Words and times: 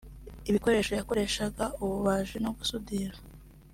ibikoresho 0.49 0.91
yakoreshaga 0.93 1.65
ububaji 1.83 2.35
no 2.43 2.51
gusudira 2.57 3.15